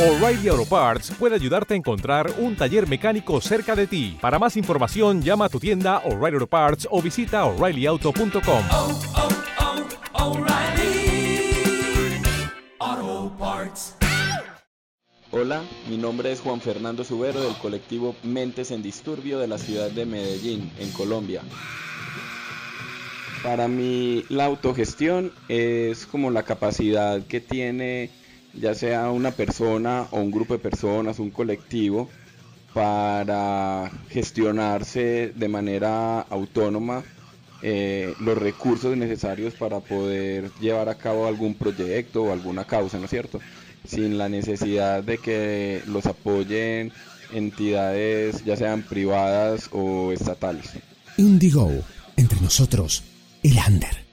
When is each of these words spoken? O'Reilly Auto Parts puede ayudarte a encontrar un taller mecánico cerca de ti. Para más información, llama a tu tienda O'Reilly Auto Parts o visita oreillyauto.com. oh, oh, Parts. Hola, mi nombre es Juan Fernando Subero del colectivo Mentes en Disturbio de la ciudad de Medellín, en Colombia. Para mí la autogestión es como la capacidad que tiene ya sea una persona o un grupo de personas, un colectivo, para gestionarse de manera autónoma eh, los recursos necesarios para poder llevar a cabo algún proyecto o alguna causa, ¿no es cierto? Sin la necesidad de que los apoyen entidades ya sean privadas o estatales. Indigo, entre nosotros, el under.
O'Reilly 0.00 0.48
Auto 0.48 0.64
Parts 0.64 1.10
puede 1.18 1.34
ayudarte 1.34 1.74
a 1.74 1.76
encontrar 1.76 2.32
un 2.38 2.56
taller 2.56 2.88
mecánico 2.88 3.38
cerca 3.42 3.76
de 3.76 3.86
ti. 3.86 4.16
Para 4.18 4.38
más 4.38 4.56
información, 4.56 5.20
llama 5.20 5.44
a 5.44 5.48
tu 5.50 5.60
tienda 5.60 5.98
O'Reilly 6.06 6.36
Auto 6.36 6.46
Parts 6.46 6.88
o 6.90 7.02
visita 7.02 7.44
oreillyauto.com. 7.44 8.64
oh, 8.70 9.00
oh, 12.80 13.32
Parts. 13.38 13.94
Hola, 15.32 15.60
mi 15.90 15.98
nombre 15.98 16.32
es 16.32 16.40
Juan 16.40 16.62
Fernando 16.62 17.04
Subero 17.04 17.42
del 17.42 17.58
colectivo 17.58 18.16
Mentes 18.22 18.70
en 18.70 18.82
Disturbio 18.82 19.38
de 19.38 19.48
la 19.48 19.58
ciudad 19.58 19.90
de 19.90 20.06
Medellín, 20.06 20.72
en 20.78 20.90
Colombia. 20.92 21.42
Para 23.42 23.68
mí 23.68 24.24
la 24.30 24.46
autogestión 24.46 25.30
es 25.48 26.06
como 26.06 26.30
la 26.30 26.44
capacidad 26.44 27.20
que 27.26 27.42
tiene 27.42 28.08
ya 28.54 28.74
sea 28.74 29.10
una 29.10 29.30
persona 29.30 30.06
o 30.10 30.20
un 30.20 30.30
grupo 30.30 30.54
de 30.54 30.58
personas, 30.58 31.18
un 31.18 31.30
colectivo, 31.30 32.08
para 32.72 33.90
gestionarse 34.08 35.32
de 35.34 35.48
manera 35.48 36.20
autónoma 36.20 37.02
eh, 37.62 38.14
los 38.20 38.38
recursos 38.38 38.96
necesarios 38.96 39.54
para 39.54 39.80
poder 39.80 40.50
llevar 40.60 40.88
a 40.88 40.94
cabo 40.94 41.26
algún 41.26 41.54
proyecto 41.54 42.24
o 42.24 42.32
alguna 42.32 42.64
causa, 42.64 42.98
¿no 42.98 43.04
es 43.04 43.10
cierto? 43.10 43.40
Sin 43.86 44.16
la 44.16 44.28
necesidad 44.28 45.02
de 45.02 45.18
que 45.18 45.82
los 45.86 46.06
apoyen 46.06 46.92
entidades 47.32 48.44
ya 48.44 48.56
sean 48.56 48.82
privadas 48.82 49.68
o 49.72 50.12
estatales. 50.12 50.70
Indigo, 51.18 51.70
entre 52.16 52.40
nosotros, 52.40 53.02
el 53.42 53.58
under. 53.68 54.09